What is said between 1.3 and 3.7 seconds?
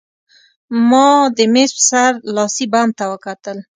د مېز په سر لاسي بم ته وکتل